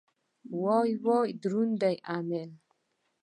وای 0.63 0.91
وای 1.05 1.29
دروند 1.41 1.75
دی 1.81 1.95
امېل. 2.17 2.51